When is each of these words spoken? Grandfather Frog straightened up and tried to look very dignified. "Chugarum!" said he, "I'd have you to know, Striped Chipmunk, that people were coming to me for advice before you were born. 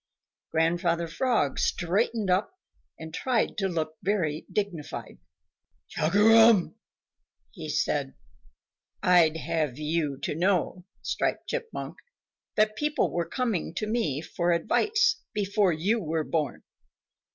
Grandfather 0.49 1.07
Frog 1.07 1.59
straightened 1.59 2.31
up 2.31 2.59
and 2.97 3.13
tried 3.13 3.55
to 3.59 3.67
look 3.67 3.97
very 4.01 4.47
dignified. 4.51 5.19
"Chugarum!" 5.89 6.73
said 7.67 8.07
he, 8.07 8.13
"I'd 9.07 9.37
have 9.37 9.77
you 9.77 10.17
to 10.23 10.33
know, 10.33 10.85
Striped 11.03 11.47
Chipmunk, 11.49 11.97
that 12.55 12.75
people 12.75 13.11
were 13.11 13.25
coming 13.29 13.75
to 13.75 13.85
me 13.85 14.21
for 14.21 14.51
advice 14.53 15.21
before 15.35 15.71
you 15.71 15.99
were 16.01 16.23
born. 16.23 16.63